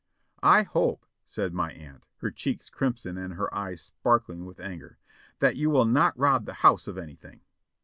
[0.41, 4.97] "I hope," said my aunt, her cheeks crimson and her eyes spark ling with anger,
[5.37, 7.41] "that you will not rob the house of anything."